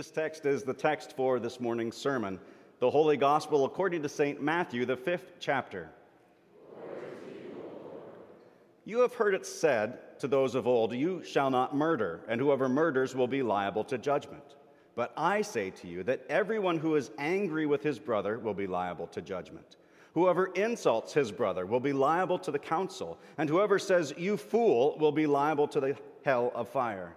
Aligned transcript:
This 0.00 0.10
text 0.10 0.46
is 0.46 0.62
the 0.62 0.72
text 0.72 1.14
for 1.14 1.38
this 1.38 1.60
morning's 1.60 1.94
sermon, 1.94 2.40
the 2.78 2.90
Holy 2.90 3.18
Gospel 3.18 3.66
according 3.66 4.00
to 4.00 4.08
St. 4.08 4.40
Matthew, 4.40 4.86
the 4.86 4.96
fifth 4.96 5.34
chapter. 5.40 5.90
You 8.86 9.00
have 9.00 9.12
heard 9.12 9.34
it 9.34 9.44
said 9.44 10.18
to 10.20 10.26
those 10.26 10.54
of 10.54 10.66
old, 10.66 10.94
You 10.94 11.22
shall 11.22 11.50
not 11.50 11.76
murder, 11.76 12.20
and 12.28 12.40
whoever 12.40 12.66
murders 12.66 13.14
will 13.14 13.26
be 13.26 13.42
liable 13.42 13.84
to 13.84 13.98
judgment. 13.98 14.54
But 14.94 15.12
I 15.18 15.42
say 15.42 15.68
to 15.68 15.86
you 15.86 16.02
that 16.04 16.24
everyone 16.30 16.78
who 16.78 16.96
is 16.96 17.10
angry 17.18 17.66
with 17.66 17.82
his 17.82 17.98
brother 17.98 18.38
will 18.38 18.54
be 18.54 18.66
liable 18.66 19.08
to 19.08 19.20
judgment. 19.20 19.76
Whoever 20.14 20.46
insults 20.46 21.12
his 21.12 21.30
brother 21.30 21.66
will 21.66 21.78
be 21.78 21.92
liable 21.92 22.38
to 22.38 22.50
the 22.50 22.58
council, 22.58 23.18
and 23.36 23.50
whoever 23.50 23.78
says, 23.78 24.14
You 24.16 24.38
fool, 24.38 24.96
will 24.98 25.12
be 25.12 25.26
liable 25.26 25.68
to 25.68 25.78
the 25.78 25.94
hell 26.24 26.52
of 26.54 26.70
fire. 26.70 27.16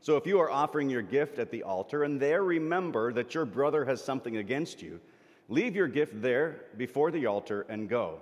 So 0.00 0.16
if 0.16 0.26
you 0.26 0.38
are 0.38 0.50
offering 0.50 0.88
your 0.88 1.02
gift 1.02 1.38
at 1.38 1.50
the 1.50 1.64
altar 1.64 2.04
and 2.04 2.20
there 2.20 2.42
remember 2.42 3.12
that 3.12 3.34
your 3.34 3.44
brother 3.44 3.84
has 3.84 4.02
something 4.02 4.36
against 4.36 4.80
you, 4.80 5.00
leave 5.48 5.74
your 5.74 5.88
gift 5.88 6.22
there 6.22 6.62
before 6.76 7.10
the 7.10 7.26
altar 7.26 7.66
and 7.68 7.88
go. 7.88 8.20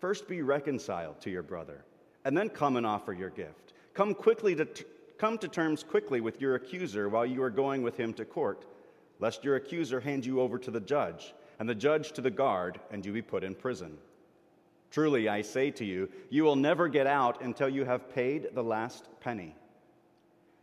First 0.00 0.28
be 0.28 0.42
reconciled 0.42 1.20
to 1.22 1.30
your 1.30 1.42
brother, 1.42 1.84
and 2.24 2.36
then 2.36 2.48
come 2.48 2.76
and 2.76 2.86
offer 2.86 3.12
your 3.12 3.30
gift. 3.30 3.72
Come 3.94 4.14
quickly 4.14 4.54
to 4.54 4.64
t- 4.64 4.84
come 5.18 5.38
to 5.38 5.48
terms 5.48 5.82
quickly 5.82 6.20
with 6.20 6.40
your 6.40 6.54
accuser 6.54 7.08
while 7.08 7.26
you 7.26 7.42
are 7.42 7.50
going 7.50 7.82
with 7.82 7.96
him 7.96 8.12
to 8.14 8.24
court, 8.24 8.64
lest 9.18 9.42
your 9.42 9.56
accuser 9.56 9.98
hand 9.98 10.24
you 10.24 10.40
over 10.40 10.58
to 10.58 10.70
the 10.70 10.80
judge, 10.80 11.34
and 11.58 11.68
the 11.68 11.74
judge 11.74 12.12
to 12.12 12.20
the 12.20 12.30
guard, 12.30 12.78
and 12.92 13.04
you 13.04 13.12
be 13.12 13.22
put 13.22 13.42
in 13.42 13.54
prison. 13.54 13.98
Truly, 14.90 15.28
I 15.28 15.42
say 15.42 15.70
to 15.72 15.84
you, 15.84 16.08
you 16.30 16.44
will 16.44 16.56
never 16.56 16.86
get 16.88 17.06
out 17.06 17.42
until 17.42 17.68
you 17.68 17.84
have 17.84 18.14
paid 18.14 18.48
the 18.54 18.62
last 18.62 19.08
penny. 19.20 19.54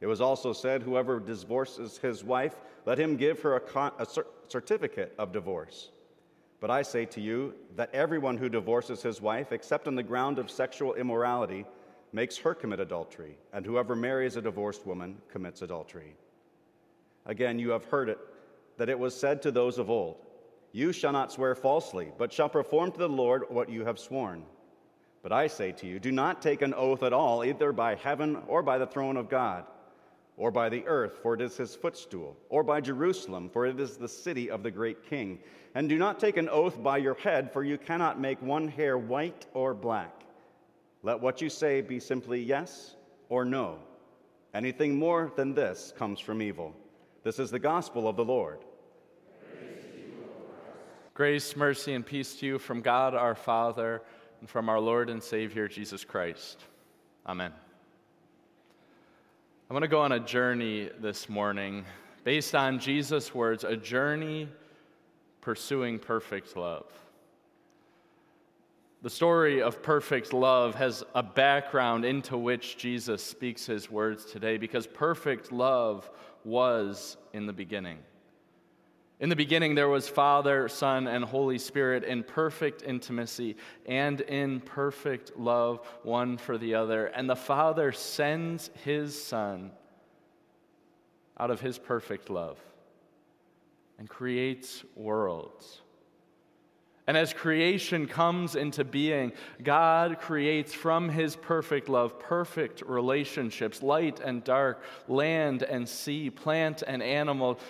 It 0.00 0.06
was 0.06 0.20
also 0.20 0.52
said, 0.52 0.82
Whoever 0.82 1.20
divorces 1.20 1.98
his 1.98 2.22
wife, 2.22 2.56
let 2.84 2.98
him 2.98 3.16
give 3.16 3.40
her 3.40 3.56
a, 3.56 3.60
con- 3.60 3.92
a 3.98 4.06
cer- 4.06 4.26
certificate 4.48 5.14
of 5.18 5.32
divorce. 5.32 5.90
But 6.60 6.70
I 6.70 6.82
say 6.82 7.04
to 7.06 7.20
you 7.20 7.54
that 7.76 7.94
everyone 7.94 8.36
who 8.36 8.48
divorces 8.48 9.02
his 9.02 9.20
wife, 9.20 9.52
except 9.52 9.86
on 9.86 9.94
the 9.94 10.02
ground 10.02 10.38
of 10.38 10.50
sexual 10.50 10.94
immorality, 10.94 11.64
makes 12.12 12.36
her 12.38 12.54
commit 12.54 12.80
adultery, 12.80 13.36
and 13.52 13.64
whoever 13.64 13.94
marries 13.94 14.36
a 14.36 14.42
divorced 14.42 14.86
woman 14.86 15.16
commits 15.30 15.62
adultery. 15.62 16.14
Again, 17.26 17.58
you 17.58 17.70
have 17.70 17.84
heard 17.86 18.08
it, 18.08 18.18
that 18.78 18.88
it 18.88 18.98
was 18.98 19.18
said 19.18 19.42
to 19.42 19.50
those 19.50 19.78
of 19.78 19.90
old, 19.90 20.16
You 20.72 20.92
shall 20.92 21.12
not 21.12 21.32
swear 21.32 21.54
falsely, 21.54 22.12
but 22.16 22.32
shall 22.32 22.48
perform 22.48 22.92
to 22.92 22.98
the 22.98 23.08
Lord 23.08 23.44
what 23.48 23.68
you 23.68 23.84
have 23.84 23.98
sworn. 23.98 24.44
But 25.22 25.32
I 25.32 25.48
say 25.48 25.72
to 25.72 25.86
you, 25.86 25.98
do 25.98 26.12
not 26.12 26.40
take 26.40 26.62
an 26.62 26.72
oath 26.74 27.02
at 27.02 27.12
all, 27.12 27.44
either 27.44 27.72
by 27.72 27.96
heaven 27.96 28.38
or 28.46 28.62
by 28.62 28.78
the 28.78 28.86
throne 28.86 29.16
of 29.16 29.28
God 29.28 29.64
or 30.36 30.50
by 30.50 30.68
the 30.68 30.84
earth, 30.86 31.18
for 31.22 31.34
it 31.34 31.40
is 31.40 31.56
his 31.56 31.74
footstool, 31.74 32.36
or 32.48 32.62
by 32.62 32.80
Jerusalem, 32.80 33.48
for 33.48 33.66
it 33.66 33.80
is 33.80 33.96
the 33.96 34.08
city 34.08 34.50
of 34.50 34.62
the 34.62 34.70
great 34.70 35.08
king. 35.08 35.38
And 35.74 35.88
do 35.88 35.98
not 35.98 36.20
take 36.20 36.36
an 36.36 36.48
oath 36.48 36.82
by 36.82 36.98
your 36.98 37.14
head, 37.14 37.52
for 37.52 37.64
you 37.64 37.78
cannot 37.78 38.20
make 38.20 38.40
one 38.42 38.68
hair 38.68 38.98
white 38.98 39.46
or 39.54 39.74
black. 39.74 40.22
Let 41.02 41.20
what 41.20 41.40
you 41.40 41.48
say 41.48 41.80
be 41.80 42.00
simply 42.00 42.42
yes 42.42 42.96
or 43.28 43.44
no. 43.44 43.78
Anything 44.54 44.98
more 44.98 45.32
than 45.36 45.54
this 45.54 45.92
comes 45.96 46.20
from 46.20 46.42
evil. 46.42 46.74
This 47.22 47.38
is 47.38 47.50
the 47.50 47.58
gospel 47.58 48.08
of 48.08 48.16
the 48.16 48.24
Lord. 48.24 48.60
Grace, 51.14 51.56
mercy, 51.56 51.94
and 51.94 52.04
peace 52.04 52.36
to 52.36 52.46
you 52.46 52.58
from 52.58 52.82
God 52.82 53.14
our 53.14 53.34
Father 53.34 54.02
and 54.40 54.48
from 54.50 54.68
our 54.68 54.80
Lord 54.80 55.08
and 55.08 55.22
Savior 55.22 55.66
Jesus 55.66 56.04
Christ. 56.04 56.62
Amen. 57.26 57.52
I'm 59.68 59.74
going 59.74 59.82
to 59.82 59.88
go 59.88 60.02
on 60.02 60.12
a 60.12 60.20
journey 60.20 60.90
this 61.00 61.28
morning 61.28 61.84
based 62.22 62.54
on 62.54 62.78
Jesus' 62.78 63.34
words 63.34 63.64
a 63.64 63.76
journey 63.76 64.48
pursuing 65.40 65.98
perfect 65.98 66.56
love. 66.56 66.86
The 69.02 69.10
story 69.10 69.60
of 69.60 69.82
perfect 69.82 70.32
love 70.32 70.76
has 70.76 71.02
a 71.16 71.22
background 71.24 72.04
into 72.04 72.38
which 72.38 72.76
Jesus 72.76 73.24
speaks 73.24 73.66
his 73.66 73.90
words 73.90 74.24
today 74.26 74.56
because 74.56 74.86
perfect 74.86 75.50
love 75.50 76.08
was 76.44 77.16
in 77.32 77.46
the 77.46 77.52
beginning. 77.52 77.98
In 79.18 79.30
the 79.30 79.36
beginning, 79.36 79.74
there 79.74 79.88
was 79.88 80.08
Father, 80.08 80.68
Son, 80.68 81.06
and 81.06 81.24
Holy 81.24 81.58
Spirit 81.58 82.04
in 82.04 82.22
perfect 82.22 82.82
intimacy 82.82 83.56
and 83.86 84.20
in 84.20 84.60
perfect 84.60 85.38
love 85.38 85.80
one 86.02 86.36
for 86.36 86.58
the 86.58 86.74
other. 86.74 87.06
And 87.06 87.28
the 87.28 87.36
Father 87.36 87.92
sends 87.92 88.70
his 88.84 89.20
Son 89.20 89.70
out 91.38 91.50
of 91.50 91.60
his 91.60 91.78
perfect 91.78 92.28
love 92.28 92.58
and 93.98 94.06
creates 94.06 94.84
worlds. 94.94 95.80
And 97.06 97.16
as 97.16 97.32
creation 97.32 98.08
comes 98.08 98.56
into 98.56 98.84
being, 98.84 99.32
God 99.62 100.18
creates 100.18 100.74
from 100.74 101.08
his 101.08 101.36
perfect 101.36 101.88
love 101.88 102.18
perfect 102.18 102.82
relationships 102.84 103.80
light 103.80 104.18
and 104.18 104.42
dark, 104.42 104.82
land 105.06 105.62
and 105.62 105.88
sea, 105.88 106.30
plant 106.30 106.82
and 106.84 107.02
animal, 107.02 107.60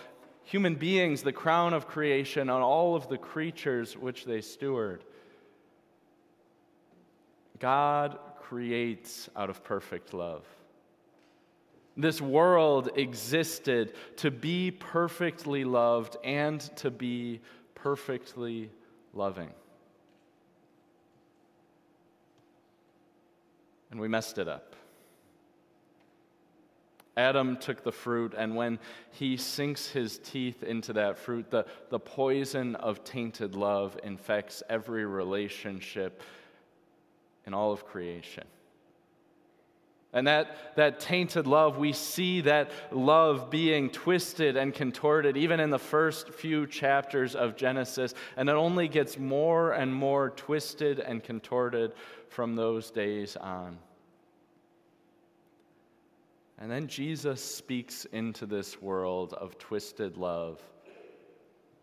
human 0.46 0.76
beings, 0.76 1.22
the 1.22 1.32
crown 1.32 1.74
of 1.74 1.88
creation, 1.88 2.48
on 2.48 2.62
all 2.62 2.94
of 2.94 3.08
the 3.08 3.18
creatures 3.18 3.96
which 3.96 4.24
they 4.24 4.40
steward. 4.40 5.04
God 7.58 8.18
creates 8.40 9.28
out 9.34 9.50
of 9.50 9.64
perfect 9.64 10.14
love. 10.14 10.44
This 11.96 12.20
world 12.20 12.90
existed 12.94 13.94
to 14.18 14.30
be 14.30 14.70
perfectly 14.70 15.64
loved 15.64 16.16
and 16.22 16.60
to 16.76 16.92
be 16.92 17.40
perfectly 17.74 18.70
loving. 19.14 19.50
And 23.90 23.98
we 23.98 24.06
messed 24.06 24.38
it 24.38 24.46
up. 24.46 24.76
Adam 27.16 27.56
took 27.56 27.82
the 27.82 27.92
fruit, 27.92 28.34
and 28.36 28.54
when 28.54 28.78
he 29.10 29.36
sinks 29.36 29.88
his 29.88 30.18
teeth 30.18 30.62
into 30.62 30.92
that 30.92 31.18
fruit, 31.18 31.50
the, 31.50 31.64
the 31.88 31.98
poison 31.98 32.74
of 32.76 33.04
tainted 33.04 33.54
love 33.54 33.98
infects 34.02 34.62
every 34.68 35.06
relationship 35.06 36.20
in 37.46 37.54
all 37.54 37.72
of 37.72 37.86
creation. 37.86 38.44
And 40.12 40.26
that, 40.28 40.76
that 40.76 41.00
tainted 41.00 41.46
love, 41.46 41.76
we 41.76 41.92
see 41.92 42.40
that 42.42 42.70
love 42.90 43.50
being 43.50 43.90
twisted 43.90 44.56
and 44.56 44.72
contorted 44.72 45.36
even 45.36 45.60
in 45.60 45.68
the 45.68 45.78
first 45.78 46.30
few 46.30 46.66
chapters 46.66 47.34
of 47.34 47.54
Genesis. 47.54 48.14
And 48.36 48.48
it 48.48 48.54
only 48.54 48.88
gets 48.88 49.18
more 49.18 49.72
and 49.72 49.94
more 49.94 50.30
twisted 50.30 51.00
and 51.00 51.22
contorted 51.22 51.92
from 52.30 52.56
those 52.56 52.90
days 52.90 53.36
on. 53.36 53.78
And 56.58 56.70
then 56.70 56.88
Jesus 56.88 57.42
speaks 57.42 58.06
into 58.06 58.46
this 58.46 58.80
world 58.80 59.34
of 59.34 59.58
twisted 59.58 60.16
love 60.16 60.62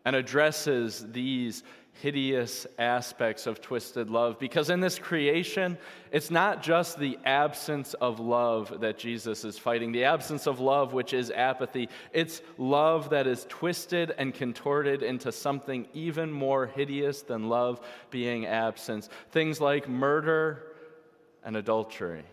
and 0.06 0.16
addresses 0.16 1.06
these 1.12 1.64
hideous 2.02 2.66
aspects 2.80 3.46
of 3.46 3.62
twisted 3.62 4.10
love. 4.10 4.40
Because 4.40 4.70
in 4.70 4.80
this 4.80 4.98
creation, 4.98 5.78
it's 6.12 6.32
not 6.32 6.64
just 6.64 6.98
the 6.98 7.18
absence 7.24 7.94
of 7.94 8.20
love 8.20 8.82
that 8.82 8.98
Jesus 8.98 9.46
is 9.46 9.58
fighting, 9.58 9.92
the 9.92 10.06
absence 10.06 10.48
of 10.48 10.60
love, 10.60 10.94
which 10.94 11.14
is 11.14 11.32
apathy. 11.32 11.88
It's 12.12 12.42
love 12.58 13.12
that 13.12 13.28
is 13.28 13.46
twisted 13.48 14.14
and 14.18 14.34
contorted 14.34 15.04
into 15.04 15.32
something 15.32 15.88
even 15.94 16.32
more 16.32 16.66
hideous 16.66 17.22
than 17.22 17.48
love 17.48 17.80
being 18.10 18.48
absence. 18.48 19.08
Things 19.32 19.62
like 19.62 19.88
murder 19.88 20.64
and 21.44 21.56
adultery. 21.56 22.26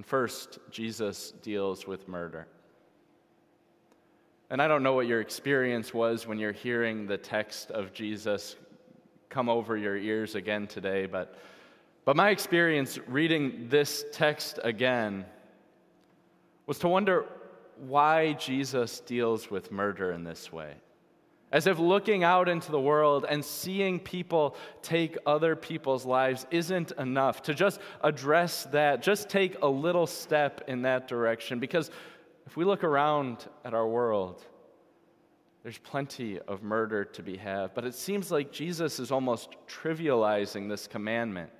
And 0.00 0.06
first, 0.06 0.60
Jesus 0.70 1.34
deals 1.42 1.86
with 1.86 2.08
murder. 2.08 2.46
And 4.48 4.62
I 4.62 4.66
don't 4.66 4.82
know 4.82 4.94
what 4.94 5.06
your 5.06 5.20
experience 5.20 5.92
was 5.92 6.26
when 6.26 6.38
you're 6.38 6.52
hearing 6.52 7.06
the 7.06 7.18
text 7.18 7.70
of 7.70 7.92
Jesus 7.92 8.56
come 9.28 9.50
over 9.50 9.76
your 9.76 9.98
ears 9.98 10.36
again 10.36 10.66
today, 10.66 11.04
but, 11.04 11.34
but 12.06 12.16
my 12.16 12.30
experience 12.30 12.98
reading 13.08 13.66
this 13.68 14.06
text 14.10 14.58
again 14.64 15.26
was 16.64 16.78
to 16.78 16.88
wonder 16.88 17.26
why 17.76 18.32
Jesus 18.32 19.00
deals 19.00 19.50
with 19.50 19.70
murder 19.70 20.12
in 20.12 20.24
this 20.24 20.50
way. 20.50 20.76
As 21.52 21.66
if 21.66 21.78
looking 21.78 22.22
out 22.22 22.48
into 22.48 22.70
the 22.70 22.80
world 22.80 23.26
and 23.28 23.44
seeing 23.44 23.98
people 23.98 24.56
take 24.82 25.18
other 25.26 25.56
people's 25.56 26.06
lives 26.06 26.46
isn't 26.50 26.92
enough 26.92 27.42
to 27.42 27.54
just 27.54 27.80
address 28.02 28.64
that, 28.70 29.02
just 29.02 29.28
take 29.28 29.56
a 29.60 29.66
little 29.66 30.06
step 30.06 30.62
in 30.68 30.82
that 30.82 31.08
direction. 31.08 31.58
Because 31.58 31.90
if 32.46 32.56
we 32.56 32.64
look 32.64 32.84
around 32.84 33.48
at 33.64 33.74
our 33.74 33.86
world, 33.86 34.44
there's 35.62 35.78
plenty 35.78 36.38
of 36.38 36.62
murder 36.62 37.04
to 37.04 37.22
be 37.22 37.36
had, 37.36 37.74
but 37.74 37.84
it 37.84 37.94
seems 37.94 38.30
like 38.30 38.50
Jesus 38.52 38.98
is 38.98 39.10
almost 39.10 39.56
trivializing 39.68 40.68
this 40.68 40.86
commandment. 40.86 41.50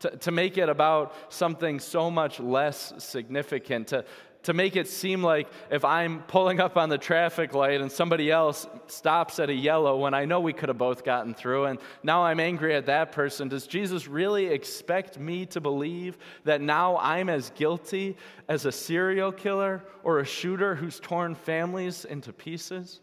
To, 0.00 0.16
to 0.16 0.30
make 0.30 0.56
it 0.56 0.70
about 0.70 1.14
something 1.28 1.78
so 1.78 2.10
much 2.10 2.40
less 2.40 2.94
significant, 2.98 3.88
to, 3.88 4.06
to 4.44 4.54
make 4.54 4.74
it 4.74 4.88
seem 4.88 5.22
like 5.22 5.48
if 5.70 5.84
I'm 5.84 6.22
pulling 6.22 6.60
up 6.60 6.76
on 6.76 6.88
the 6.88 6.96
traffic 6.96 7.52
light 7.52 7.80
and 7.80 7.92
somebody 7.92 8.30
else 8.30 8.66
stops 8.86 9.38
at 9.38 9.50
a 9.50 9.54
yellow 9.54 9.98
when 9.98 10.14
I 10.14 10.24
know 10.24 10.40
we 10.40 10.54
could 10.54 10.68
have 10.70 10.78
both 10.78 11.04
gotten 11.04 11.34
through, 11.34 11.66
and 11.66 11.78
now 12.02 12.24
I'm 12.24 12.40
angry 12.40 12.74
at 12.74 12.86
that 12.86 13.12
person, 13.12 13.48
does 13.48 13.66
Jesus 13.66 14.08
really 14.08 14.46
expect 14.46 15.18
me 15.18 15.44
to 15.46 15.60
believe 15.60 16.16
that 16.44 16.60
now 16.60 16.96
I'm 16.96 17.28
as 17.28 17.50
guilty 17.50 18.16
as 18.48 18.64
a 18.64 18.72
serial 18.72 19.30
killer 19.30 19.84
or 20.02 20.20
a 20.20 20.24
shooter 20.24 20.74
who's 20.74 20.98
torn 20.98 21.34
families 21.34 22.06
into 22.06 22.32
pieces? 22.32 23.00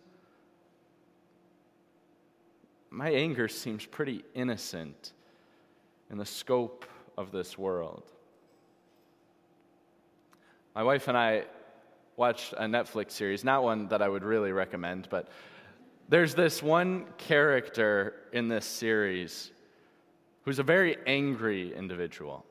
My 2.90 3.12
anger 3.12 3.48
seems 3.48 3.86
pretty 3.86 4.24
innocent 4.34 5.14
in 6.10 6.18
the 6.18 6.26
scope 6.26 6.86
of 7.16 7.32
this 7.32 7.58
world. 7.58 8.04
My 10.78 10.84
wife 10.84 11.08
and 11.08 11.18
I 11.18 11.46
watched 12.18 12.54
a 12.54 12.66
Netflix 12.66 13.14
series, 13.14 13.44
not 13.44 13.64
one 13.64 13.88
that 13.88 14.04
I 14.04 14.08
would 14.08 14.24
really 14.24 14.52
recommend, 14.52 15.08
but 15.10 15.28
there's 16.08 16.36
this 16.36 16.62
one 16.62 17.06
character 17.18 18.14
in 18.32 18.48
this 18.48 18.64
series 18.68 19.50
who's 20.44 20.60
a 20.60 20.64
very 20.64 20.96
angry 21.08 21.76
individual. 21.76 22.46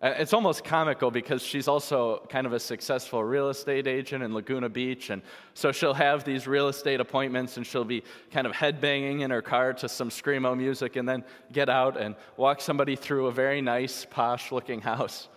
Uh, 0.00 0.14
it's 0.16 0.32
almost 0.32 0.64
comical 0.64 1.10
because 1.10 1.42
she's 1.42 1.68
also 1.68 2.26
kind 2.30 2.46
of 2.46 2.54
a 2.54 2.58
successful 2.58 3.22
real 3.22 3.50
estate 3.50 3.86
agent 3.86 4.24
in 4.24 4.32
Laguna 4.32 4.70
Beach. 4.70 5.10
And 5.10 5.20
so 5.52 5.70
she'll 5.70 5.92
have 5.92 6.24
these 6.24 6.46
real 6.46 6.68
estate 6.68 7.00
appointments 7.00 7.58
and 7.58 7.66
she'll 7.66 7.84
be 7.84 8.02
kind 8.30 8.46
of 8.46 8.54
headbanging 8.54 9.20
in 9.20 9.30
her 9.30 9.42
car 9.42 9.74
to 9.74 9.90
some 9.90 10.08
Screamo 10.08 10.56
music 10.56 10.96
and 10.96 11.06
then 11.06 11.22
get 11.52 11.68
out 11.68 11.98
and 12.00 12.14
walk 12.38 12.62
somebody 12.62 12.96
through 12.96 13.26
a 13.26 13.32
very 13.32 13.60
nice, 13.60 14.06
posh 14.06 14.52
looking 14.52 14.80
house. 14.80 15.28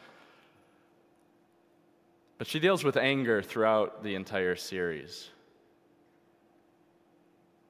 But 2.42 2.48
she 2.48 2.60
deals 2.60 2.84
with 2.84 2.98
anger 2.98 3.44
throughout 3.44 4.02
the 4.02 4.16
entire 4.16 4.56
series. 4.56 5.30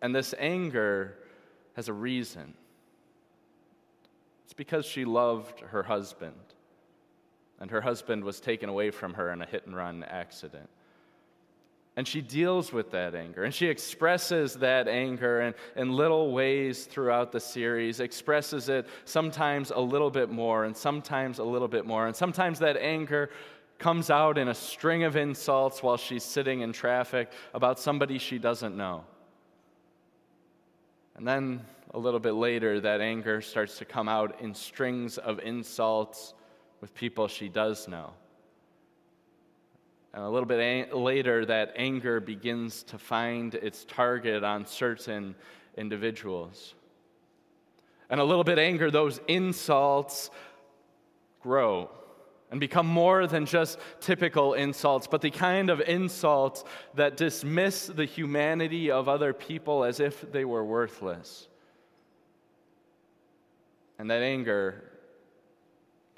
And 0.01 0.15
this 0.15 0.33
anger 0.39 1.17
has 1.75 1.89
a 1.89 1.93
reason. 1.93 2.53
It's 4.45 4.53
because 4.53 4.85
she 4.85 5.03
loved 5.03 5.59
her 5.59 5.83
husband, 5.83 6.39
and 7.59 7.69
her 7.69 7.81
husband 7.81 8.23
was 8.23 8.39
taken 8.39 8.69
away 8.69 8.91
from 8.91 9.15
her 9.15 9.33
in 9.33 9.41
a 9.41 9.45
hit 9.45 9.65
and 9.65 9.75
run 9.75 10.05
accident. 10.05 10.69
And 11.97 12.07
she 12.07 12.21
deals 12.21 12.71
with 12.71 12.91
that 12.91 13.13
anger, 13.13 13.43
and 13.43 13.53
she 13.53 13.67
expresses 13.67 14.53
that 14.53 14.87
anger 14.87 15.41
in, 15.41 15.53
in 15.75 15.91
little 15.91 16.31
ways 16.31 16.85
throughout 16.85 17.33
the 17.33 17.41
series, 17.41 17.99
expresses 17.99 18.69
it 18.69 18.87
sometimes 19.03 19.71
a 19.71 19.81
little 19.81 20.09
bit 20.09 20.29
more, 20.29 20.63
and 20.63 20.77
sometimes 20.77 21.39
a 21.39 21.43
little 21.43 21.67
bit 21.67 21.85
more. 21.85 22.07
And 22.07 22.15
sometimes 22.15 22.59
that 22.59 22.77
anger 22.77 23.29
comes 23.81 24.11
out 24.11 24.37
in 24.37 24.47
a 24.47 24.53
string 24.53 25.03
of 25.03 25.15
insults 25.15 25.81
while 25.81 25.97
she's 25.97 26.23
sitting 26.23 26.61
in 26.61 26.71
traffic 26.71 27.31
about 27.53 27.79
somebody 27.79 28.19
she 28.19 28.37
doesn't 28.37 28.77
know. 28.77 29.03
And 31.15 31.27
then 31.27 31.65
a 31.89 31.97
little 31.97 32.19
bit 32.19 32.35
later, 32.35 32.79
that 32.79 33.01
anger 33.01 33.41
starts 33.41 33.79
to 33.79 33.85
come 33.85 34.07
out 34.07 34.39
in 34.39 34.53
strings 34.53 35.17
of 35.17 35.39
insults 35.39 36.35
with 36.79 36.93
people 36.93 37.27
she 37.27 37.49
does 37.49 37.87
know. 37.87 38.13
And 40.13 40.23
a 40.23 40.29
little 40.29 40.47
bit 40.47 40.93
later, 40.93 41.45
that 41.47 41.73
anger 41.75 42.19
begins 42.19 42.83
to 42.83 42.99
find 42.99 43.55
its 43.55 43.83
target 43.85 44.43
on 44.43 44.67
certain 44.67 45.33
individuals. 45.75 46.75
And 48.11 48.19
a 48.19 48.23
little 48.23 48.43
bit 48.43 48.59
anger, 48.59 48.91
those 48.91 49.19
insults 49.27 50.29
grow 51.41 51.89
and 52.51 52.59
become 52.59 52.85
more 52.85 53.25
than 53.27 53.45
just 53.45 53.79
typical 54.01 54.53
insults, 54.53 55.07
but 55.07 55.21
the 55.21 55.31
kind 55.31 55.69
of 55.69 55.79
insults 55.79 56.65
that 56.95 57.15
dismiss 57.15 57.87
the 57.87 58.05
humanity 58.05 58.91
of 58.91 59.07
other 59.07 59.33
people 59.33 59.85
as 59.85 60.01
if 60.01 60.29
they 60.31 60.43
were 60.43 60.63
worthless. 60.63 61.47
And 63.97 64.11
that 64.11 64.21
anger 64.21 64.83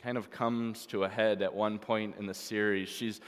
kind 0.01 0.17
of 0.17 0.31
comes 0.31 0.85
to 0.87 1.03
a 1.03 1.09
head 1.09 1.41
at 1.41 1.53
one 1.53 1.77
point 1.77 2.15
in 2.17 2.25
the 2.25 2.33
series. 2.33 2.89
She's 2.89 3.21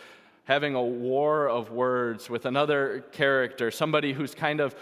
having 0.46 0.74
a 0.76 0.84
war 0.84 1.48
of 1.48 1.72
words 1.72 2.30
with 2.30 2.46
another 2.46 3.06
character, 3.12 3.70
somebody 3.70 4.14
who's 4.14 4.34
kind 4.34 4.60
of 4.60 4.76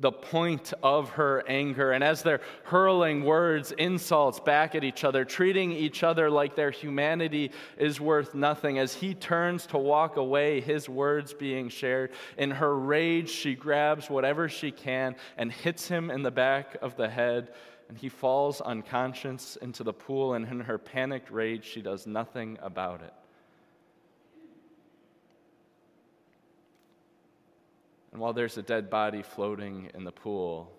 the 0.00 0.12
point 0.12 0.72
of 0.82 1.10
her 1.10 1.44
anger. 1.46 1.92
And 1.92 2.02
as 2.02 2.22
they're 2.22 2.40
hurling 2.64 3.24
words, 3.24 3.72
insults 3.72 4.40
back 4.40 4.74
at 4.74 4.84
each 4.84 5.04
other, 5.04 5.24
treating 5.24 5.70
each 5.70 6.02
other 6.02 6.30
like 6.30 6.56
their 6.56 6.70
humanity 6.70 7.52
is 7.76 8.00
worth 8.00 8.34
nothing, 8.34 8.78
as 8.78 8.94
he 8.94 9.14
turns 9.14 9.66
to 9.66 9.78
walk 9.78 10.16
away, 10.16 10.60
his 10.60 10.88
words 10.88 11.34
being 11.34 11.68
shared, 11.68 12.12
in 12.36 12.50
her 12.50 12.76
rage, 12.76 13.30
she 13.30 13.54
grabs 13.54 14.10
whatever 14.10 14.48
she 14.48 14.70
can 14.70 15.14
and 15.36 15.52
hits 15.52 15.86
him 15.88 16.10
in 16.10 16.22
the 16.22 16.30
back 16.30 16.76
of 16.82 16.96
the 16.96 17.08
head. 17.08 17.52
And 17.88 17.98
he 17.98 18.08
falls 18.08 18.60
unconscious 18.62 19.56
into 19.56 19.84
the 19.84 19.92
pool, 19.92 20.34
and 20.34 20.48
in 20.48 20.60
her 20.60 20.78
panicked 20.78 21.30
rage, 21.30 21.64
she 21.64 21.82
does 21.82 22.06
nothing 22.06 22.58
about 22.62 23.02
it. 23.02 23.12
And 28.12 28.20
while 28.20 28.32
there's 28.32 28.58
a 28.58 28.62
dead 28.62 28.90
body 28.90 29.22
floating 29.22 29.90
in 29.94 30.04
the 30.04 30.12
pool, 30.12 30.70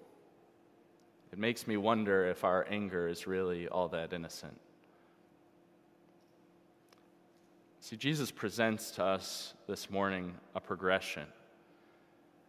it 1.32 1.40
makes 1.40 1.66
me 1.66 1.78
wonder 1.78 2.28
if 2.28 2.44
our 2.44 2.66
anger 2.70 3.08
is 3.08 3.26
really 3.26 3.68
all 3.68 3.88
that 3.90 4.14
innocent. 4.14 4.60
See, 7.80 7.98
Jesus 7.98 8.32
presents 8.32 8.92
to 8.92 9.04
us 9.04 9.56
this 9.68 9.90
morning 9.90 10.36
a 10.56 10.62
progression. 10.62 11.26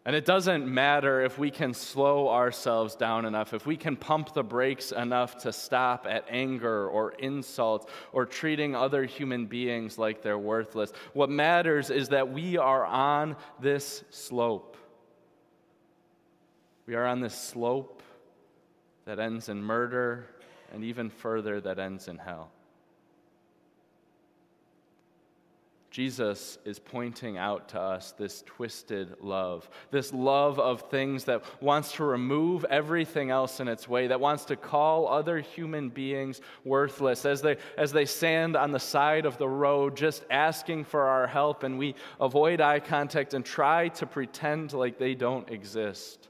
And 0.07 0.15
it 0.15 0.27
doesn't 0.27 0.67
matter 0.67 1.23
if 1.23 1.39
we 1.39 1.51
can 1.51 1.73
slow 1.73 2.29
ourselves 2.29 2.95
down 2.95 3.25
enough, 3.25 3.55
if 3.55 3.65
we 3.65 3.77
can 3.79 3.97
pump 3.97 4.35
the 4.35 4.43
brakes 4.43 4.93
enough 4.93 5.39
to 5.39 5.53
stop 5.53 6.07
at 6.07 6.27
anger 6.29 6.87
or 6.87 7.13
insult 7.13 7.89
or 8.13 8.27
treating 8.27 8.77
other 8.77 9.05
human 9.05 9.47
beings 9.47 9.97
like 9.97 10.21
they're 10.21 10.39
worthless. 10.39 10.93
What 11.15 11.31
matters 11.31 11.89
is 11.89 12.11
that 12.11 12.31
we 12.31 12.59
are 12.59 12.85
on 12.85 13.37
this 13.61 14.05
slope. 14.11 14.77
We 16.87 16.95
are 16.95 17.07
on 17.07 17.21
this 17.21 17.35
slope 17.35 18.03
that 19.07 19.19
ends 19.19 19.49
in 19.49 19.63
murder 19.63 20.27
and 20.73 20.85
even 20.85 21.11
further 21.11 21.61
that 21.61 21.79
ends 21.79 22.09
in 22.09 22.19
hell. 22.19 22.51
Jesus 25.95 26.59
is 26.65 26.81
pointing 26.81 27.39
out 27.39 27.69
to 27.69 27.81
us 27.81 28.11
this 28.19 28.43
twisted 28.47 29.15
love, 29.21 29.71
this 29.93 30.13
love 30.13 30.59
of 30.59 30.91
things 30.91 31.23
that 31.27 31.45
wants 31.63 31.93
to 31.93 32.05
remove 32.05 32.65
everything 32.65 33.31
else 33.31 33.61
in 33.61 33.69
its 33.69 33.89
way, 33.89 34.09
that 34.09 34.19
wants 34.19 34.45
to 34.47 34.57
call 34.57 35.07
other 35.07 35.39
human 35.39 35.91
beings 35.91 36.41
worthless 36.65 37.25
as 37.25 37.43
they, 37.43 37.59
as 37.79 37.93
they 37.93 38.07
stand 38.07 38.57
on 38.57 38.73
the 38.73 38.81
side 38.81 39.25
of 39.25 39.39
the 39.39 39.49
road 39.49 39.97
just 39.97 40.25
asking 40.31 40.83
for 40.83 41.03
our 41.03 41.29
help, 41.29 41.63
and 41.63 41.79
we 41.79 41.95
avoid 42.21 42.61
eye 42.61 42.81
contact 42.81 43.33
and 43.33 43.45
try 43.45 43.87
to 43.87 44.05
pretend 44.05 44.73
like 44.73 44.99
they 44.99 45.15
don't 45.15 45.49
exist. 45.49 46.29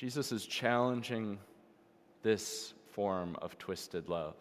Jesus 0.00 0.32
is 0.32 0.46
challenging 0.46 1.38
this 2.22 2.72
form 2.92 3.36
of 3.42 3.58
twisted 3.58 4.08
love. 4.08 4.34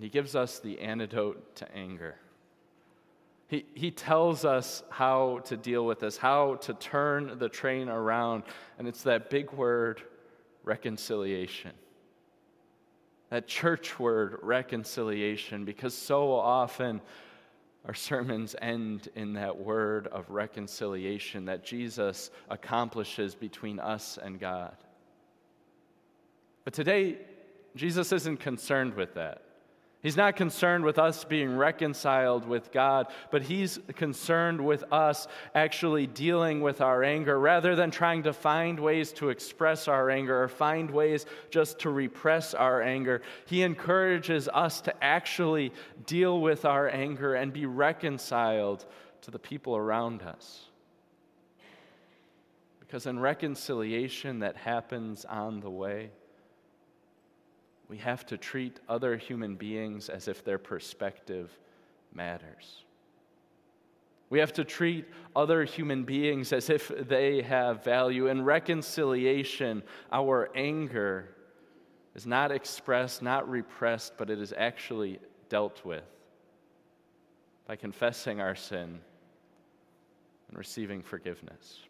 He 0.00 0.08
gives 0.08 0.34
us 0.34 0.58
the 0.58 0.80
antidote 0.80 1.54
to 1.54 1.72
anger. 1.72 2.16
He, 3.46 3.64
he 3.74 3.92
tells 3.92 4.44
us 4.44 4.82
how 4.90 5.38
to 5.44 5.56
deal 5.56 5.86
with 5.86 6.00
this, 6.00 6.16
how 6.16 6.56
to 6.62 6.74
turn 6.74 7.38
the 7.38 7.48
train 7.48 7.88
around, 7.88 8.42
and 8.76 8.88
it's 8.88 9.04
that 9.04 9.30
big 9.30 9.52
word, 9.52 10.02
reconciliation. 10.64 11.70
That 13.30 13.46
church 13.46 14.00
word, 14.00 14.40
reconciliation, 14.42 15.64
because 15.64 15.94
so 15.94 16.32
often 16.32 17.02
our 17.86 17.94
sermons 17.94 18.56
end 18.60 19.08
in 19.14 19.34
that 19.34 19.56
word 19.58 20.08
of 20.08 20.28
reconciliation 20.28 21.44
that 21.44 21.64
Jesus 21.64 22.30
accomplishes 22.50 23.34
between 23.34 23.78
us 23.78 24.18
and 24.20 24.40
God. 24.40 24.76
But 26.64 26.74
today, 26.74 27.18
Jesus 27.76 28.10
isn't 28.10 28.40
concerned 28.40 28.94
with 28.94 29.14
that. 29.14 29.45
He's 30.06 30.16
not 30.16 30.36
concerned 30.36 30.84
with 30.84 31.00
us 31.00 31.24
being 31.24 31.56
reconciled 31.56 32.46
with 32.46 32.70
God, 32.70 33.08
but 33.32 33.42
He's 33.42 33.80
concerned 33.96 34.64
with 34.64 34.84
us 34.92 35.26
actually 35.52 36.06
dealing 36.06 36.60
with 36.60 36.80
our 36.80 37.02
anger 37.02 37.36
rather 37.40 37.74
than 37.74 37.90
trying 37.90 38.22
to 38.22 38.32
find 38.32 38.78
ways 38.78 39.10
to 39.14 39.30
express 39.30 39.88
our 39.88 40.08
anger 40.08 40.44
or 40.44 40.46
find 40.46 40.92
ways 40.92 41.26
just 41.50 41.80
to 41.80 41.90
repress 41.90 42.54
our 42.54 42.80
anger. 42.82 43.20
He 43.46 43.64
encourages 43.64 44.46
us 44.46 44.80
to 44.82 44.94
actually 45.02 45.72
deal 46.06 46.40
with 46.40 46.64
our 46.64 46.88
anger 46.88 47.34
and 47.34 47.52
be 47.52 47.66
reconciled 47.66 48.86
to 49.22 49.32
the 49.32 49.40
people 49.40 49.76
around 49.76 50.22
us. 50.22 50.66
Because 52.78 53.06
in 53.06 53.18
reconciliation 53.18 54.38
that 54.38 54.56
happens 54.56 55.24
on 55.24 55.58
the 55.58 55.70
way, 55.70 56.10
we 57.88 57.98
have 57.98 58.26
to 58.26 58.36
treat 58.36 58.80
other 58.88 59.16
human 59.16 59.54
beings 59.56 60.08
as 60.08 60.28
if 60.28 60.44
their 60.44 60.58
perspective 60.58 61.50
matters. 62.12 62.84
We 64.28 64.40
have 64.40 64.52
to 64.54 64.64
treat 64.64 65.06
other 65.36 65.64
human 65.64 66.04
beings 66.04 66.52
as 66.52 66.68
if 66.68 66.88
they 66.88 67.42
have 67.42 67.84
value. 67.84 68.26
In 68.26 68.44
reconciliation, 68.44 69.84
our 70.10 70.50
anger 70.56 71.28
is 72.16 72.26
not 72.26 72.50
expressed, 72.50 73.22
not 73.22 73.48
repressed, 73.48 74.14
but 74.16 74.30
it 74.30 74.40
is 74.40 74.52
actually 74.56 75.20
dealt 75.48 75.84
with 75.84 76.02
by 77.68 77.76
confessing 77.76 78.40
our 78.40 78.56
sin 78.56 78.98
and 80.48 80.58
receiving 80.58 81.02
forgiveness. 81.02 81.80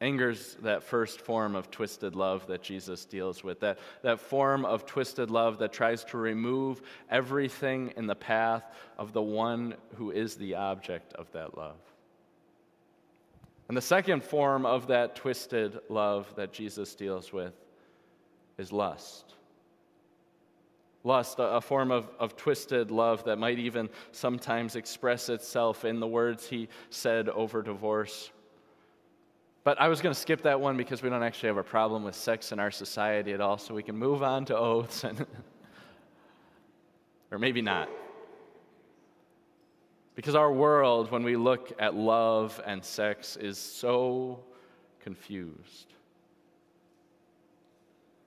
Anger's 0.00 0.56
that 0.62 0.82
first 0.82 1.20
form 1.20 1.54
of 1.54 1.70
twisted 1.70 2.16
love 2.16 2.46
that 2.46 2.62
Jesus 2.62 3.04
deals 3.04 3.44
with, 3.44 3.60
that, 3.60 3.78
that 4.02 4.18
form 4.18 4.64
of 4.64 4.86
twisted 4.86 5.30
love 5.30 5.58
that 5.58 5.72
tries 5.72 6.04
to 6.04 6.16
remove 6.16 6.80
everything 7.10 7.92
in 7.96 8.06
the 8.06 8.14
path 8.14 8.64
of 8.96 9.12
the 9.12 9.20
one 9.20 9.74
who 9.96 10.10
is 10.10 10.36
the 10.36 10.54
object 10.54 11.12
of 11.14 11.30
that 11.32 11.56
love. 11.56 11.76
And 13.68 13.76
the 13.76 13.82
second 13.82 14.24
form 14.24 14.64
of 14.64 14.86
that 14.86 15.16
twisted 15.16 15.78
love 15.90 16.32
that 16.34 16.52
Jesus 16.52 16.94
deals 16.94 17.30
with 17.30 17.52
is 18.56 18.72
lust. 18.72 19.34
Lust, 21.04 21.38
a, 21.38 21.56
a 21.56 21.60
form 21.60 21.90
of, 21.90 22.08
of 22.18 22.36
twisted 22.36 22.90
love 22.90 23.24
that 23.24 23.36
might 23.36 23.58
even 23.58 23.90
sometimes 24.12 24.76
express 24.76 25.28
itself 25.28 25.84
in 25.84 26.00
the 26.00 26.06
words 26.06 26.48
he 26.48 26.68
said 26.88 27.28
over 27.28 27.62
divorce 27.62 28.30
but 29.62 29.80
I 29.80 29.88
was 29.88 30.00
going 30.00 30.14
to 30.14 30.20
skip 30.20 30.42
that 30.42 30.60
one 30.60 30.76
because 30.76 31.02
we 31.02 31.10
don't 31.10 31.22
actually 31.22 31.48
have 31.48 31.58
a 31.58 31.62
problem 31.62 32.04
with 32.04 32.14
sex 32.14 32.52
in 32.52 32.58
our 32.58 32.70
society 32.70 33.32
at 33.32 33.40
all, 33.40 33.58
so 33.58 33.74
we 33.74 33.82
can 33.82 33.96
move 33.96 34.22
on 34.22 34.44
to 34.46 34.56
oaths 34.56 35.04
and 35.04 35.26
or 37.30 37.38
maybe 37.38 37.62
not. 37.62 37.88
Because 40.14 40.34
our 40.34 40.52
world, 40.52 41.10
when 41.10 41.22
we 41.22 41.36
look 41.36 41.72
at 41.78 41.94
love 41.94 42.60
and 42.66 42.84
sex, 42.84 43.36
is 43.36 43.58
so 43.58 44.40
confused. 45.00 45.94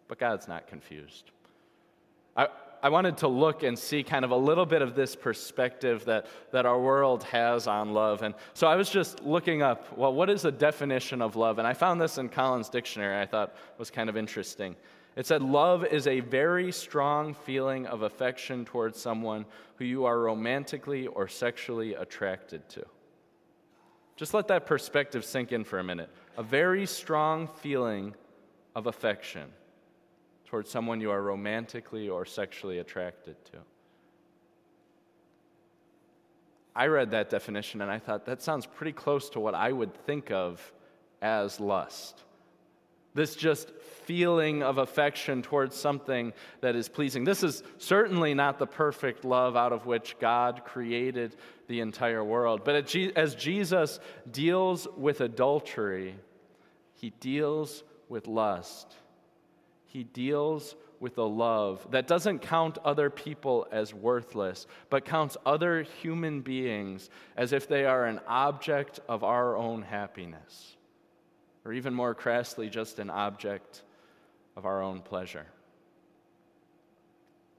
But 0.08 0.18
God's 0.18 0.48
not 0.48 0.68
confused. 0.68 1.32
I, 2.36 2.48
I 2.84 2.90
wanted 2.90 3.16
to 3.20 3.30
look 3.30 3.64
and 3.64 3.80
see 3.80 4.04
kind 4.04 4.26
of 4.26 4.32
a 4.32 4.36
little 4.36 4.66
bit 4.66 4.82
of 4.82 4.94
this 4.94 5.16
perspective 5.16 6.04
that, 6.04 6.26
that 6.52 6.66
our 6.66 6.78
world 6.78 7.24
has 7.24 7.66
on 7.66 7.94
love. 7.94 8.24
And 8.24 8.36
so 8.54 8.68
I 8.68 8.76
was 8.76 8.90
just 8.90 9.24
looking 9.24 9.62
up, 9.62 9.98
well, 9.98 10.14
what 10.14 10.30
is 10.30 10.44
a 10.44 10.52
definition 10.52 11.22
of 11.22 11.38
love? 11.38 11.60
And 11.60 11.68
I 11.68 11.74
found 11.74 12.02
this 12.02 12.18
in 12.18 12.28
Collins 12.28 12.68
Dictionary, 12.68 13.18
I 13.18 13.26
thought 13.26 13.56
was 13.78 13.90
kind 13.90 14.10
of 14.10 14.18
interesting. 14.18 14.76
It 15.16 15.26
said, 15.26 15.42
Love 15.42 15.86
is 15.86 16.08
a 16.08 16.20
very 16.20 16.74
strong 16.74 17.34
feeling 17.34 17.86
of 17.86 18.02
affection 18.02 18.66
towards 18.66 19.00
someone 19.00 19.46
who 19.78 19.86
you 19.86 20.04
are 20.04 20.20
romantically 20.20 21.08
or 21.08 21.30
sexually 21.30 21.94
attracted 21.94 22.68
to. 22.70 22.86
Just 24.18 24.34
let 24.34 24.50
that 24.50 24.66
perspective 24.66 25.24
sink 25.24 25.54
in 25.54 25.64
for 25.64 25.80
a 25.80 25.84
minute. 25.86 26.10
A 26.38 26.44
very 26.44 26.86
strong 26.86 27.48
feeling 27.48 28.14
of 28.76 28.88
affection 28.88 29.54
towards 30.54 30.70
someone 30.70 31.02
you 31.02 31.10
are 31.10 31.20
romantically 31.20 32.08
or 32.08 32.26
sexually 32.26 32.78
attracted 32.78 33.36
to. 33.44 33.58
I 36.76 36.86
read 36.86 37.10
that 37.10 37.32
definition 37.32 37.82
and 37.82 37.90
I 37.90 37.98
thought 37.98 38.28
that 38.28 38.40
sounds 38.40 38.68
pretty 38.68 38.92
close 38.92 39.32
to 39.32 39.40
what 39.40 39.56
I 39.56 39.72
would 39.72 39.96
think 40.06 40.30
of 40.30 40.62
as 41.24 41.60
lust. 41.60 42.22
This 43.16 43.36
just 43.36 43.72
feeling 44.06 44.62
of 44.62 44.78
affection 44.78 45.42
towards 45.42 45.76
something 45.76 46.34
that 46.62 46.76
is 46.76 46.88
pleasing. 46.88 47.24
This 47.24 47.42
is 47.42 47.64
certainly 47.80 48.36
not 48.36 48.60
the 48.60 48.68
perfect 48.68 49.26
love 49.26 49.56
out 49.56 49.74
of 49.74 49.88
which 49.88 50.20
God 50.20 50.66
created 50.66 51.36
the 51.68 51.80
entire 51.80 52.24
world. 52.24 52.62
But 52.64 52.94
as 53.16 53.34
Jesus 53.34 54.00
deals 54.30 54.88
with 54.98 55.20
adultery, 55.22 56.14
he 56.94 57.10
deals 57.10 57.84
with 58.08 58.28
lust 58.28 58.96
he 59.94 60.04
deals 60.04 60.76
with 61.00 61.20
a 61.20 61.24
love 61.24 61.86
that 61.92 62.08
doesn't 62.08 62.40
count 62.40 62.80
other 62.84 63.12
people 63.12 63.68
as 63.72 63.94
worthless, 63.94 64.66
but 64.90 65.06
counts 65.06 65.38
other 65.46 65.84
human 65.84 66.42
beings 66.42 67.12
as 67.38 67.54
if 67.54 67.68
they 67.68 67.86
are 67.86 68.06
an 68.06 68.20
object 68.28 69.00
of 69.08 69.24
our 69.24 69.56
own 69.56 69.84
happiness, 69.84 70.76
or 71.64 71.74
even 71.74 71.94
more 71.94 72.16
crassly, 72.16 72.70
just 72.70 72.98
an 72.98 73.12
object 73.12 73.84
of 74.58 74.66
our 74.66 74.82
own 74.82 75.02
pleasure. 75.02 75.46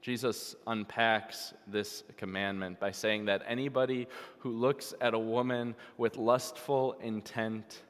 Jesus 0.01 0.55
unpacks 0.67 1.53
this 1.67 2.03
commandment 2.17 2.81
by 2.81 2.91
saying 2.91 3.25
that 3.25 3.43
anybody 3.47 4.07
who 4.39 4.51
looks 4.51 4.93
at 4.99 5.13
a 5.13 5.19
woman 5.19 5.73
with 5.97 6.17
lustful 6.17 6.97
intent 7.01 7.83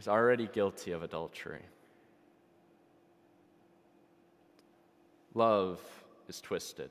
is 0.00 0.08
already 0.08 0.48
guilty 0.52 0.90
of 0.90 1.02
adultery. 1.02 1.62
Love 5.34 5.80
is 6.28 6.40
twisted. 6.40 6.90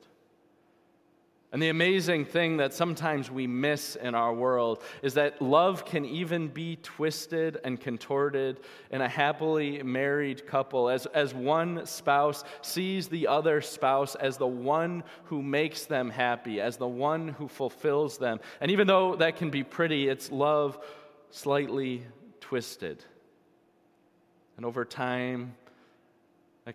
And 1.52 1.60
the 1.60 1.68
amazing 1.68 2.26
thing 2.26 2.58
that 2.58 2.72
sometimes 2.72 3.28
we 3.28 3.48
miss 3.48 3.96
in 3.96 4.14
our 4.14 4.32
world 4.32 4.84
is 5.02 5.14
that 5.14 5.42
love 5.42 5.84
can 5.84 6.04
even 6.04 6.46
be 6.46 6.76
twisted 6.76 7.58
and 7.64 7.80
contorted 7.80 8.60
in 8.92 9.00
a 9.00 9.08
happily 9.08 9.82
married 9.82 10.46
couple 10.46 10.88
as, 10.88 11.06
as 11.06 11.34
one 11.34 11.86
spouse 11.86 12.44
sees 12.62 13.08
the 13.08 13.26
other 13.26 13.60
spouse 13.60 14.14
as 14.14 14.36
the 14.36 14.46
one 14.46 15.02
who 15.24 15.42
makes 15.42 15.86
them 15.86 16.08
happy, 16.08 16.60
as 16.60 16.76
the 16.76 16.86
one 16.86 17.28
who 17.28 17.48
fulfills 17.48 18.16
them. 18.16 18.38
And 18.60 18.70
even 18.70 18.86
though 18.86 19.16
that 19.16 19.34
can 19.34 19.50
be 19.50 19.64
pretty, 19.64 20.08
it's 20.08 20.30
love 20.30 20.78
slightly 21.30 22.06
twisted. 22.40 23.04
And 24.56 24.64
over 24.64 24.84
time, 24.84 25.56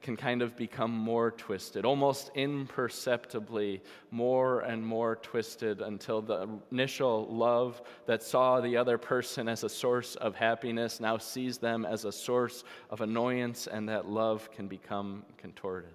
can 0.01 0.17
kind 0.17 0.41
of 0.41 0.55
become 0.57 0.91
more 0.91 1.31
twisted, 1.31 1.85
almost 1.85 2.31
imperceptibly 2.35 3.81
more 4.11 4.61
and 4.61 4.85
more 4.85 5.15
twisted 5.17 5.81
until 5.81 6.21
the 6.21 6.49
initial 6.71 7.27
love 7.27 7.81
that 8.05 8.21
saw 8.21 8.59
the 8.59 8.75
other 8.75 8.97
person 8.97 9.47
as 9.47 9.63
a 9.63 9.69
source 9.69 10.15
of 10.15 10.35
happiness 10.35 10.99
now 10.99 11.17
sees 11.17 11.57
them 11.57 11.85
as 11.85 12.03
a 12.03 12.11
source 12.11 12.63
of 12.89 13.01
annoyance, 13.01 13.67
and 13.67 13.87
that 13.87 14.07
love 14.07 14.51
can 14.51 14.67
become 14.67 15.23
contorted. 15.37 15.93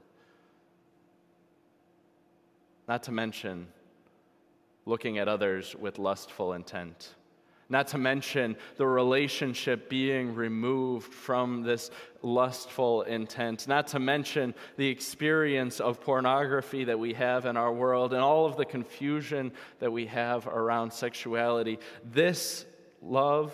Not 2.89 3.03
to 3.05 3.13
mention 3.13 3.69
looking 4.87 5.19
at 5.19 5.29
others 5.29 5.77
with 5.77 5.99
lustful 5.99 6.55
intent 6.55 7.15
not 7.71 7.87
to 7.89 7.99
mention 7.99 8.57
the 8.77 8.87
relationship 8.87 9.89
being 9.89 10.35
removed 10.35 11.15
from 11.15 11.63
this 11.63 11.91
lustful 12.23 13.03
intent, 13.03 13.67
not 13.69 13.87
to 13.87 13.99
mention 13.99 14.55
the 14.77 14.89
experience 14.89 15.81
of 15.81 16.01
pornography 16.01 16.85
that 16.85 16.99
we 16.99 17.15
have 17.15 17.47
in 17.47 17.57
our 17.57 17.73
world 17.73 18.13
and 18.13 18.23
all 18.23 18.45
of 18.45 18.57
the 18.57 18.65
confusion 18.65 19.53
that 19.79 19.91
we 19.91 20.07
have 20.07 20.47
around 20.47 20.93
sexuality. 20.93 21.79
This 22.05 22.67
love 23.01 23.53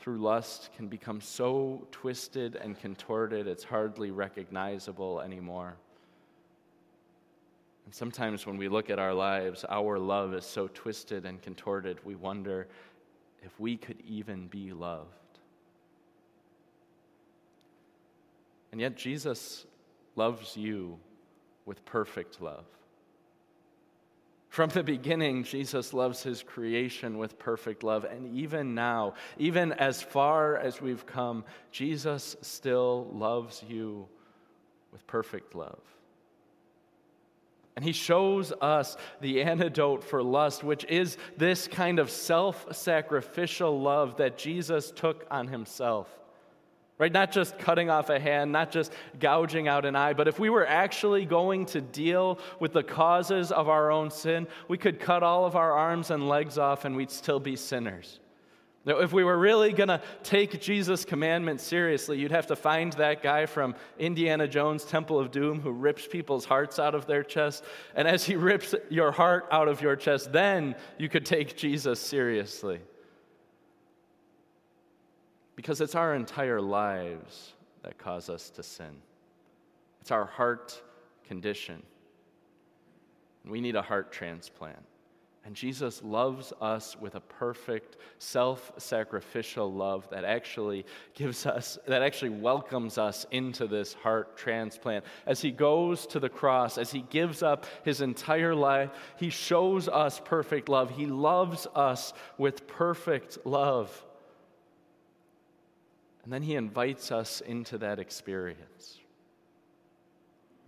through 0.00 0.18
lust 0.18 0.70
can 0.76 0.88
become 0.88 1.20
so 1.20 1.86
twisted 1.90 2.56
and 2.56 2.78
contorted, 2.78 3.46
it's 3.46 3.64
hardly 3.64 4.10
recognizable 4.10 5.22
anymore. 5.22 5.76
And 7.84 7.94
sometimes 7.94 8.46
when 8.46 8.56
we 8.56 8.68
look 8.68 8.90
at 8.90 8.98
our 8.98 9.14
lives, 9.14 9.64
our 9.68 9.98
love 9.98 10.34
is 10.34 10.44
so 10.44 10.68
twisted 10.72 11.26
and 11.26 11.40
contorted, 11.42 11.98
we 12.04 12.14
wonder 12.14 12.66
if 13.42 13.58
we 13.60 13.76
could 13.76 14.00
even 14.06 14.46
be 14.46 14.72
loved. 14.72 15.08
And 18.72 18.80
yet, 18.80 18.96
Jesus 18.96 19.66
loves 20.16 20.56
you 20.56 20.98
with 21.66 21.84
perfect 21.84 22.40
love. 22.40 22.64
From 24.48 24.70
the 24.70 24.82
beginning, 24.82 25.44
Jesus 25.44 25.92
loves 25.92 26.22
his 26.22 26.42
creation 26.42 27.18
with 27.18 27.38
perfect 27.38 27.82
love. 27.82 28.04
And 28.04 28.36
even 28.36 28.74
now, 28.74 29.14
even 29.36 29.72
as 29.72 30.00
far 30.00 30.56
as 30.56 30.80
we've 30.80 31.04
come, 31.06 31.44
Jesus 31.70 32.36
still 32.40 33.08
loves 33.12 33.64
you 33.68 34.08
with 34.92 35.06
perfect 35.06 35.54
love. 35.54 35.80
And 37.76 37.84
he 37.84 37.92
shows 37.92 38.52
us 38.60 38.96
the 39.20 39.42
antidote 39.42 40.04
for 40.04 40.22
lust, 40.22 40.62
which 40.62 40.84
is 40.84 41.16
this 41.36 41.66
kind 41.66 41.98
of 41.98 42.10
self 42.10 42.74
sacrificial 42.74 43.80
love 43.80 44.16
that 44.18 44.38
Jesus 44.38 44.92
took 44.92 45.26
on 45.30 45.48
himself. 45.48 46.08
Right? 46.96 47.10
Not 47.10 47.32
just 47.32 47.58
cutting 47.58 47.90
off 47.90 48.08
a 48.08 48.20
hand, 48.20 48.52
not 48.52 48.70
just 48.70 48.92
gouging 49.18 49.66
out 49.66 49.84
an 49.84 49.96
eye, 49.96 50.12
but 50.12 50.28
if 50.28 50.38
we 50.38 50.48
were 50.48 50.64
actually 50.64 51.24
going 51.24 51.66
to 51.66 51.80
deal 51.80 52.38
with 52.60 52.72
the 52.72 52.84
causes 52.84 53.50
of 53.50 53.68
our 53.68 53.90
own 53.90 54.12
sin, 54.12 54.46
we 54.68 54.78
could 54.78 55.00
cut 55.00 55.24
all 55.24 55.44
of 55.44 55.56
our 55.56 55.72
arms 55.72 56.12
and 56.12 56.28
legs 56.28 56.56
off 56.56 56.84
and 56.84 56.94
we'd 56.94 57.10
still 57.10 57.40
be 57.40 57.56
sinners. 57.56 58.20
Now, 58.86 58.98
if 58.98 59.14
we 59.14 59.24
were 59.24 59.38
really 59.38 59.72
going 59.72 59.88
to 59.88 60.00
take 60.22 60.60
Jesus' 60.60 61.06
commandment 61.06 61.62
seriously, 61.62 62.18
you'd 62.18 62.32
have 62.32 62.48
to 62.48 62.56
find 62.56 62.92
that 62.94 63.22
guy 63.22 63.46
from 63.46 63.74
Indiana 63.98 64.46
Jones' 64.46 64.84
Temple 64.84 65.18
of 65.18 65.30
Doom 65.30 65.60
who 65.60 65.70
rips 65.70 66.06
people's 66.06 66.44
hearts 66.44 66.78
out 66.78 66.94
of 66.94 67.06
their 67.06 67.22
chest. 67.22 67.64
And 67.94 68.06
as 68.06 68.24
he 68.24 68.36
rips 68.36 68.74
your 68.90 69.10
heart 69.10 69.46
out 69.50 69.68
of 69.68 69.80
your 69.80 69.96
chest, 69.96 70.32
then 70.32 70.74
you 70.98 71.08
could 71.08 71.24
take 71.24 71.56
Jesus 71.56 71.98
seriously. 71.98 72.80
Because 75.56 75.80
it's 75.80 75.94
our 75.94 76.14
entire 76.14 76.60
lives 76.60 77.54
that 77.82 77.96
cause 77.96 78.28
us 78.28 78.50
to 78.50 78.62
sin, 78.62 79.00
it's 80.02 80.10
our 80.10 80.26
heart 80.26 80.82
condition. 81.26 81.82
We 83.46 83.62
need 83.62 83.76
a 83.76 83.82
heart 83.82 84.12
transplant. 84.12 84.78
And 85.46 85.54
Jesus 85.54 86.02
loves 86.02 86.54
us 86.62 86.96
with 86.98 87.16
a 87.16 87.20
perfect, 87.20 87.98
self 88.18 88.72
sacrificial 88.78 89.70
love 89.70 90.08
that 90.10 90.24
actually 90.24 90.86
gives 91.12 91.44
us, 91.44 91.78
that 91.86 92.02
actually 92.02 92.30
welcomes 92.30 92.96
us 92.96 93.26
into 93.30 93.66
this 93.66 93.92
heart 93.92 94.38
transplant. 94.38 95.04
As 95.26 95.42
he 95.42 95.50
goes 95.50 96.06
to 96.08 96.18
the 96.18 96.30
cross, 96.30 96.78
as 96.78 96.90
he 96.90 97.02
gives 97.10 97.42
up 97.42 97.66
his 97.84 98.00
entire 98.00 98.54
life, 98.54 98.90
he 99.16 99.28
shows 99.28 99.86
us 99.86 100.18
perfect 100.24 100.70
love. 100.70 100.90
He 100.90 101.06
loves 101.06 101.66
us 101.74 102.14
with 102.38 102.66
perfect 102.66 103.38
love. 103.44 104.02
And 106.24 106.32
then 106.32 106.42
he 106.42 106.54
invites 106.54 107.12
us 107.12 107.42
into 107.42 107.76
that 107.78 107.98
experience. 107.98 108.98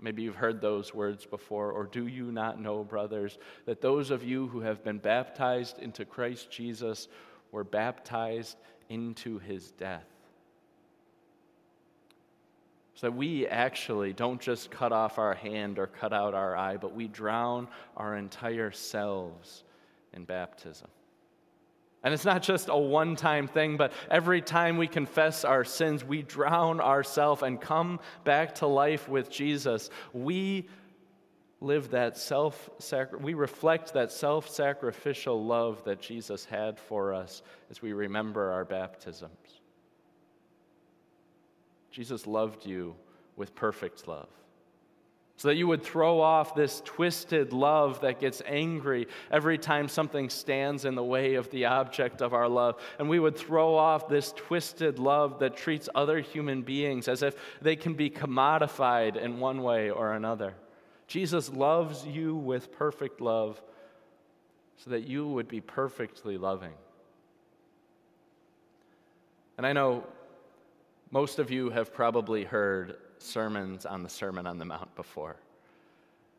Maybe 0.00 0.22
you've 0.22 0.36
heard 0.36 0.60
those 0.60 0.94
words 0.94 1.24
before, 1.24 1.72
or 1.72 1.84
do 1.84 2.06
you 2.06 2.30
not 2.30 2.60
know, 2.60 2.84
brothers, 2.84 3.38
that 3.64 3.80
those 3.80 4.10
of 4.10 4.22
you 4.22 4.46
who 4.48 4.60
have 4.60 4.84
been 4.84 4.98
baptized 4.98 5.78
into 5.78 6.04
Christ 6.04 6.50
Jesus 6.50 7.08
were 7.50 7.64
baptized 7.64 8.56
into 8.88 9.38
his 9.38 9.70
death? 9.72 10.04
So 12.94 13.08
that 13.08 13.16
we 13.16 13.46
actually 13.46 14.12
don't 14.12 14.40
just 14.40 14.70
cut 14.70 14.92
off 14.92 15.18
our 15.18 15.34
hand 15.34 15.78
or 15.78 15.86
cut 15.86 16.12
out 16.12 16.34
our 16.34 16.56
eye, 16.56 16.76
but 16.76 16.94
we 16.94 17.08
drown 17.08 17.68
our 17.96 18.16
entire 18.16 18.72
selves 18.72 19.64
in 20.12 20.24
baptism. 20.24 20.88
And 22.06 22.14
it's 22.14 22.24
not 22.24 22.40
just 22.40 22.68
a 22.68 22.76
one 22.76 23.16
time 23.16 23.48
thing, 23.48 23.76
but 23.76 23.90
every 24.08 24.40
time 24.40 24.76
we 24.76 24.86
confess 24.86 25.44
our 25.44 25.64
sins, 25.64 26.04
we 26.04 26.22
drown 26.22 26.80
ourselves 26.80 27.42
and 27.42 27.60
come 27.60 27.98
back 28.22 28.54
to 28.56 28.68
life 28.68 29.08
with 29.08 29.28
Jesus. 29.28 29.90
We 30.12 30.68
live 31.60 31.90
that 31.90 32.16
self 32.16 32.70
we 33.18 33.34
reflect 33.34 33.94
that 33.94 34.12
self 34.12 34.48
sacrificial 34.48 35.44
love 35.44 35.82
that 35.82 36.00
Jesus 36.00 36.44
had 36.44 36.78
for 36.78 37.12
us 37.12 37.42
as 37.72 37.82
we 37.82 37.92
remember 37.92 38.52
our 38.52 38.64
baptisms. 38.64 39.60
Jesus 41.90 42.24
loved 42.24 42.64
you 42.64 42.94
with 43.34 43.52
perfect 43.56 44.06
love 44.06 44.28
so 45.36 45.48
that 45.48 45.56
you 45.56 45.66
would 45.66 45.82
throw 45.82 46.20
off 46.20 46.54
this 46.54 46.80
twisted 46.84 47.52
love 47.52 48.00
that 48.00 48.20
gets 48.20 48.40
angry 48.46 49.06
every 49.30 49.58
time 49.58 49.86
something 49.86 50.30
stands 50.30 50.86
in 50.86 50.94
the 50.94 51.04
way 51.04 51.34
of 51.34 51.50
the 51.50 51.66
object 51.66 52.22
of 52.22 52.32
our 52.32 52.48
love. 52.48 52.80
And 52.98 53.08
we 53.08 53.18
would 53.18 53.36
throw 53.36 53.74
off 53.76 54.08
this 54.08 54.32
twisted 54.32 54.98
love 54.98 55.38
that 55.40 55.56
treats 55.56 55.90
other 55.94 56.20
human 56.20 56.62
beings 56.62 57.06
as 57.06 57.22
if 57.22 57.36
they 57.60 57.76
can 57.76 57.92
be 57.92 58.08
commodified 58.08 59.16
in 59.16 59.38
one 59.38 59.62
way 59.62 59.90
or 59.90 60.14
another. 60.14 60.54
Jesus 61.06 61.50
loves 61.50 62.06
you 62.06 62.34
with 62.34 62.72
perfect 62.72 63.20
love 63.20 63.60
so 64.78 64.90
that 64.90 65.06
you 65.06 65.28
would 65.28 65.48
be 65.48 65.60
perfectly 65.60 66.38
loving. 66.38 66.72
And 69.58 69.66
I 69.66 69.74
know 69.74 70.04
most 71.10 71.38
of 71.38 71.50
you 71.50 71.70
have 71.70 71.92
probably 71.92 72.44
heard 72.44 72.96
sermons 73.26 73.84
on 73.84 74.02
the 74.02 74.08
Sermon 74.08 74.46
on 74.46 74.58
the 74.58 74.64
Mount 74.64 74.94
before. 74.96 75.36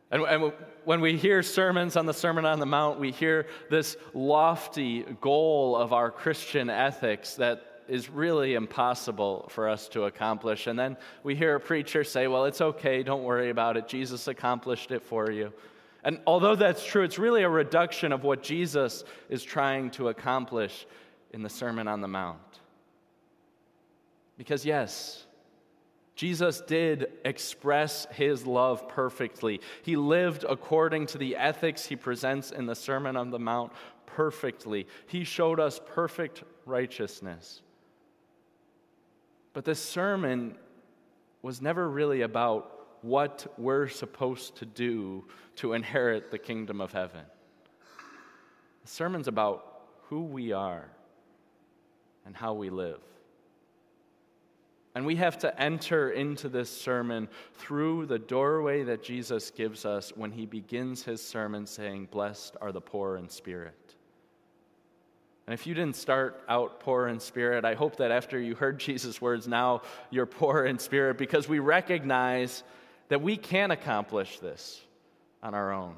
And, 0.09 0.23
and, 0.23 0.53
when 0.85 1.01
we 1.01 1.17
hear 1.17 1.43
sermons 1.43 1.97
on 1.97 2.05
the 2.05 2.13
Sermon 2.13 2.45
on 2.45 2.59
the 2.59 2.65
Mount, 2.65 2.99
we 2.99 3.11
hear 3.11 3.47
this 3.69 3.97
lofty 4.13 5.03
goal 5.19 5.75
of 5.75 5.91
our 5.91 6.09
Christian 6.09 6.69
ethics 6.69 7.35
that 7.35 7.83
is 7.89 8.09
really 8.09 8.53
impossible 8.53 9.47
for 9.49 9.67
us 9.67 9.87
to 9.89 10.03
accomplish. 10.03 10.67
And 10.67 10.79
then 10.79 10.97
we 11.23 11.35
hear 11.35 11.55
a 11.55 11.59
preacher 11.59 12.03
say, 12.03 12.27
Well, 12.27 12.45
it's 12.45 12.61
okay, 12.61 13.03
don't 13.03 13.23
worry 13.23 13.49
about 13.49 13.75
it. 13.75 13.87
Jesus 13.87 14.27
accomplished 14.27 14.91
it 14.91 15.03
for 15.03 15.29
you. 15.29 15.51
And 16.03 16.21
although 16.25 16.55
that's 16.55 16.85
true, 16.85 17.03
it's 17.03 17.19
really 17.19 17.43
a 17.43 17.49
reduction 17.49 18.13
of 18.13 18.23
what 18.23 18.41
Jesus 18.41 19.03
is 19.29 19.43
trying 19.43 19.91
to 19.91 20.07
accomplish 20.07 20.85
in 21.33 21.43
the 21.43 21.49
Sermon 21.49 21.87
on 21.87 21.99
the 21.99 22.07
Mount. 22.07 22.39
Because, 24.37 24.65
yes, 24.65 25.25
Jesus 26.17 26.61
did 26.61 27.11
express 27.23 28.07
his 28.11 28.45
love 28.47 28.89
perfectly. 28.89 29.61
He 29.83 29.95
lived 29.95 30.45
according 30.49 31.05
to 31.07 31.19
the 31.19 31.35
ethics 31.35 31.85
he 31.85 31.95
presents 31.95 32.49
in 32.49 32.65
the 32.65 32.73
Sermon 32.73 33.15
on 33.15 33.29
the 33.29 33.37
Mount 33.37 33.71
perfectly. 34.07 34.87
He 35.05 35.23
showed 35.23 35.59
us 35.59 35.79
perfect 35.85 36.41
righteousness. 36.65 37.61
But 39.53 39.63
this 39.63 39.79
sermon 39.79 40.57
was 41.43 41.61
never 41.61 41.87
really 41.87 42.21
about 42.21 43.03
what 43.03 43.53
we're 43.55 43.87
supposed 43.87 44.55
to 44.55 44.65
do 44.65 45.23
to 45.57 45.73
inherit 45.73 46.31
the 46.31 46.39
kingdom 46.39 46.81
of 46.81 46.91
heaven. 46.93 47.25
The 48.81 48.89
sermon's 48.89 49.27
about 49.27 49.81
who 50.09 50.23
we 50.23 50.51
are 50.51 50.89
and 52.25 52.35
how 52.35 52.53
we 52.53 52.71
live. 52.71 53.01
And 54.97 55.05
we 55.05 55.17
have 55.17 55.37
to 55.41 55.61
enter 55.61 56.09
into 56.09 56.49
this 56.49 56.71
sermon 56.71 57.27
through 57.53 58.07
the 58.07 58.17
doorway 58.17 58.81
that 58.85 59.03
Jesus 59.03 59.51
gives 59.51 59.85
us 59.85 60.11
when 60.15 60.31
he 60.31 60.47
begins 60.47 61.03
his 61.03 61.23
sermon 61.23 61.67
saying, 61.67 62.07
Blessed 62.09 62.57
are 62.61 62.71
the 62.71 62.81
poor 62.81 63.15
in 63.15 63.29
spirit. 63.29 63.93
And 65.45 65.53
if 65.53 65.67
you 65.67 65.75
didn't 65.75 65.97
start 65.97 66.41
out 66.49 66.79
poor 66.79 67.09
in 67.09 67.19
spirit, 67.19 67.63
I 67.63 67.75
hope 67.75 67.97
that 67.97 68.09
after 68.09 68.39
you 68.39 68.55
heard 68.55 68.79
Jesus' 68.79 69.21
words, 69.21 69.47
now 69.47 69.83
you're 70.09 70.25
poor 70.25 70.65
in 70.65 70.79
spirit 70.79 71.19
because 71.19 71.47
we 71.47 71.59
recognize 71.59 72.63
that 73.09 73.21
we 73.21 73.37
can 73.37 73.69
accomplish 73.69 74.39
this 74.39 74.81
on 75.43 75.53
our 75.53 75.71
own. 75.71 75.93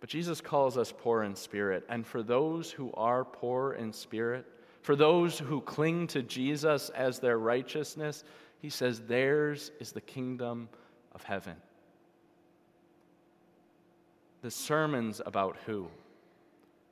But 0.00 0.08
Jesus 0.08 0.40
calls 0.40 0.76
us 0.76 0.92
poor 0.92 1.22
in 1.22 1.36
spirit. 1.36 1.86
And 1.88 2.04
for 2.04 2.20
those 2.20 2.72
who 2.72 2.90
are 2.94 3.24
poor 3.24 3.74
in 3.74 3.92
spirit, 3.92 4.44
for 4.84 4.94
those 4.94 5.38
who 5.38 5.62
cling 5.62 6.06
to 6.08 6.22
Jesus 6.22 6.90
as 6.90 7.18
their 7.18 7.38
righteousness, 7.38 8.22
he 8.60 8.68
says, 8.68 9.00
theirs 9.00 9.72
is 9.80 9.92
the 9.92 10.00
kingdom 10.02 10.68
of 11.14 11.22
heaven. 11.22 11.56
The 14.42 14.50
sermon's 14.50 15.22
about 15.24 15.56
who? 15.64 15.86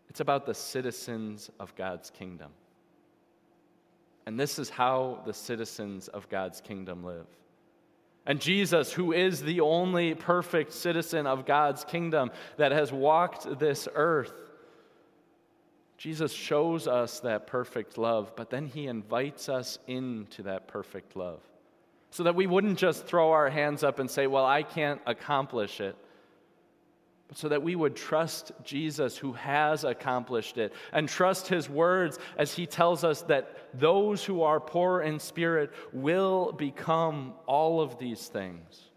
It's 0.09 0.21
about 0.21 0.47
the 0.47 0.55
citizens 0.55 1.51
of 1.61 1.77
God's 1.77 2.09
kingdom. 2.09 2.51
And 4.25 4.41
this 4.41 4.59
is 4.59 4.71
how 4.71 5.21
the 5.27 5.35
citizens 5.35 6.09
of 6.09 6.31
God's 6.31 6.63
kingdom 6.63 7.05
live. 7.05 7.27
And 8.25 8.41
Jesus, 8.41 8.91
who 8.91 9.13
is 9.13 9.43
the 9.43 9.61
only 9.61 10.15
perfect 10.15 10.73
citizen 10.73 11.27
of 11.27 11.45
God's 11.45 11.85
kingdom 11.85 12.31
that 12.57 12.73
has 12.73 12.91
walked 12.91 13.59
this 13.59 13.87
earth, 13.95 14.33
Jesus 16.03 16.33
shows 16.33 16.89
us 16.89 17.21
that 17.21 17.47
perfect 17.47 17.97
love, 17.97 18.33
but 18.35 18.51
then 18.51 18.67
he 18.67 18.89
invites 18.89 19.49
us 19.49 19.79
into 19.87 20.43
that 20.43 20.67
perfect 20.67 21.15
love. 21.15 21.39
So 22.11 22.25
that 22.25 22.35
we 22.35 22.49
wouldn't 22.49 22.77
just 22.77 23.07
throw 23.07 23.31
our 23.31 23.49
hands 23.49 23.85
up 23.85 24.01
and 24.01 24.11
say, 24.11 24.27
Well, 24.27 24.45
I 24.45 24.65
can't 24.65 25.01
accomplish 25.07 25.81
it. 25.81 25.95
But 27.29 27.39
so 27.39 27.51
that 27.51 27.63
we 27.63 27.77
would 27.77 27.95
trust 27.95 28.51
Jesus 28.65 29.17
who 29.17 29.35
has 29.35 29.85
accomplished 29.85 30.59
it 30.59 30.73
and 30.93 31.09
trust 31.09 31.47
his 31.47 31.71
words 31.71 32.19
as 32.37 32.53
he 32.53 32.67
tells 32.67 33.05
us 33.05 33.23
that 33.23 33.57
those 33.73 34.25
who 34.25 34.43
are 34.43 34.59
poor 34.59 35.03
in 35.03 35.21
spirit 35.21 35.71
will 35.93 36.51
become 36.51 37.35
all 37.47 37.81
of 37.81 37.97
these 37.99 38.27
things. 38.27 38.91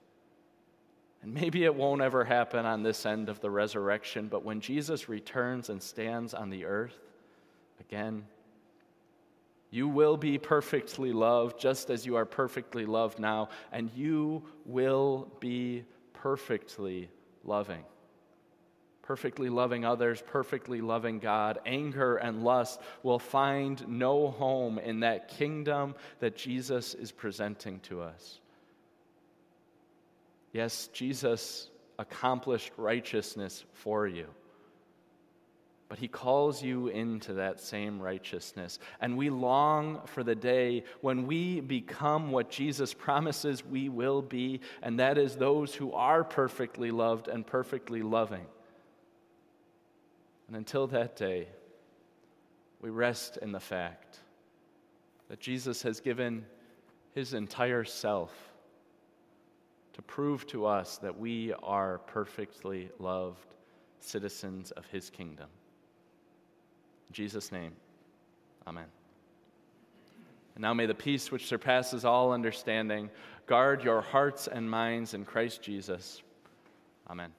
And 1.25 1.33
maybe 1.33 1.63
it 1.63 1.73
won't 1.73 2.03
ever 2.03 2.23
happen 2.23 2.67
on 2.67 2.83
this 2.83 3.03
end 3.03 3.29
of 3.29 3.39
the 3.39 3.49
resurrection, 3.49 4.27
but 4.27 4.45
when 4.45 4.61
Jesus 4.61 5.09
returns 5.09 5.71
and 5.71 5.81
stands 5.81 6.35
on 6.35 6.51
the 6.51 6.65
earth 6.65 6.99
again, 7.79 8.25
You 9.75 9.89
will 9.89 10.15
be 10.15 10.37
perfectly 10.37 11.11
loved 11.11 11.59
just 11.59 11.89
as 11.89 12.05
you 12.05 12.15
are 12.15 12.25
perfectly 12.25 12.85
loved 12.85 13.19
now, 13.19 13.49
and 13.73 13.91
you 13.93 14.43
will 14.65 15.27
be 15.41 15.83
perfectly 16.13 17.09
loving. 17.43 17.83
Perfectly 19.01 19.49
loving 19.49 19.83
others, 19.83 20.23
perfectly 20.25 20.79
loving 20.79 21.19
God. 21.19 21.59
Anger 21.65 22.15
and 22.15 22.41
lust 22.41 22.79
will 23.03 23.19
find 23.19 23.85
no 23.87 24.29
home 24.29 24.79
in 24.79 25.01
that 25.01 25.27
kingdom 25.27 25.93
that 26.19 26.37
Jesus 26.37 26.93
is 26.93 27.11
presenting 27.11 27.81
to 27.81 28.01
us. 28.01 28.39
Yes, 30.55 30.87
Jesus 30.93 31.69
accomplished 31.99 32.71
righteousness 32.77 33.65
for 33.73 34.07
you. 34.07 34.27
But 35.89 35.97
he 35.97 36.07
calls 36.07 36.63
you 36.63 36.87
into 36.87 37.33
that 37.33 37.59
same 37.59 38.01
righteousness. 38.01 38.79
And 39.01 39.17
we 39.17 39.29
long 39.29 39.99
for 40.05 40.23
the 40.23 40.33
day 40.33 40.85
when 41.01 41.27
we 41.27 41.59
become 41.59 42.31
what 42.31 42.49
Jesus 42.49 42.93
promises 42.93 43.65
we 43.65 43.89
will 43.89 44.21
be, 44.21 44.61
and 44.81 44.97
that 45.01 45.17
is 45.17 45.35
those 45.35 45.75
who 45.75 45.91
are 45.91 46.23
perfectly 46.23 46.89
loved 46.89 47.27
and 47.27 47.45
perfectly 47.45 48.01
loving. 48.01 48.45
And 50.47 50.55
until 50.55 50.87
that 50.87 51.17
day, 51.17 51.49
we 52.79 52.91
rest 52.91 53.39
in 53.41 53.51
the 53.51 53.59
fact 53.59 54.19
that 55.27 55.41
Jesus 55.41 55.81
has 55.81 55.99
given 55.99 56.45
his 57.13 57.33
entire 57.33 57.83
self 57.83 58.31
to 59.95 60.01
prove 60.01 60.45
to 60.47 60.65
us 60.65 60.97
that 60.97 61.17
we 61.17 61.53
are 61.63 61.99
perfectly 61.99 62.89
loved 62.99 63.55
citizens 64.01 64.71
of 64.71 64.85
his 64.87 65.09
kingdom. 65.09 65.47
In 67.07 67.13
Jesus' 67.13 67.49
name, 67.49 67.71
amen. 68.67 68.87
And 70.55 70.61
now 70.61 70.73
may 70.73 70.85
the 70.85 70.93
peace 70.93 71.31
which 71.31 71.47
surpasses 71.47 72.03
all 72.03 72.33
understanding 72.33 73.09
guard 73.47 73.85
your 73.85 74.01
hearts 74.01 74.47
and 74.47 74.69
minds 74.69 75.13
in 75.13 75.23
Christ 75.23 75.61
Jesus. 75.61 76.21
Amen. 77.09 77.31